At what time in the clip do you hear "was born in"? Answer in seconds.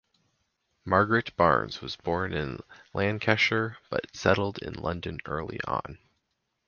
1.79-2.59